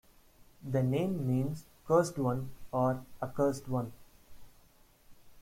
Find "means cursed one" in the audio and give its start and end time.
1.27-2.49